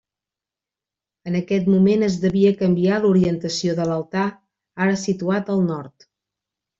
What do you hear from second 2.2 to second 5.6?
devia canviar l'orientació de l'altar, ara situat